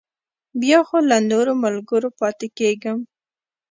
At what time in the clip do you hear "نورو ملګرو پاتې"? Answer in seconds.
1.31-2.47